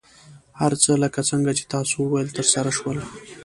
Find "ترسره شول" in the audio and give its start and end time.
2.37-2.97